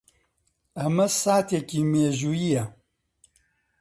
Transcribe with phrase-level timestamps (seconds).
[0.79, 2.63] ئەمە ساتێکی مێژوویییە.